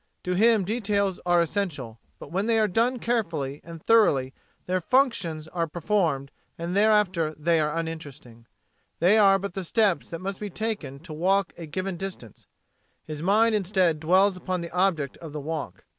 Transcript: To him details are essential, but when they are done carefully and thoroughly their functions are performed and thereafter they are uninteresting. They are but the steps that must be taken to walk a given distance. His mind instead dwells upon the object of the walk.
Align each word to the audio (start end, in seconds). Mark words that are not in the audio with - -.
To 0.23 0.33
him 0.33 0.63
details 0.63 1.19
are 1.27 1.39
essential, 1.41 1.99
but 2.17 2.31
when 2.31 2.47
they 2.47 2.57
are 2.57 2.67
done 2.67 2.97
carefully 2.97 3.61
and 3.63 3.83
thoroughly 3.85 4.33
their 4.65 4.81
functions 4.81 5.47
are 5.49 5.67
performed 5.67 6.31
and 6.57 6.75
thereafter 6.75 7.35
they 7.37 7.59
are 7.59 7.77
uninteresting. 7.77 8.47
They 8.97 9.19
are 9.19 9.37
but 9.37 9.53
the 9.53 9.63
steps 9.63 10.07
that 10.07 10.17
must 10.19 10.39
be 10.39 10.49
taken 10.49 10.97
to 11.01 11.13
walk 11.13 11.53
a 11.55 11.67
given 11.67 11.97
distance. 11.97 12.47
His 13.05 13.21
mind 13.21 13.53
instead 13.53 13.99
dwells 13.99 14.35
upon 14.35 14.61
the 14.61 14.71
object 14.73 15.17
of 15.17 15.33
the 15.33 15.39
walk. 15.39 15.85